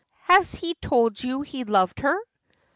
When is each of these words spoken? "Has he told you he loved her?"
"Has 0.23 0.55
he 0.55 0.73
told 0.73 1.23
you 1.23 1.43
he 1.43 1.63
loved 1.63 1.99
her?" 1.99 2.17